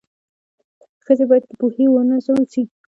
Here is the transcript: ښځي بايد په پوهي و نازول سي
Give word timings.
ښځي 1.05 1.25
بايد 1.29 1.43
په 1.49 1.53
پوهي 1.59 1.85
و 1.87 1.95
نازول 2.09 2.43
سي 2.53 2.61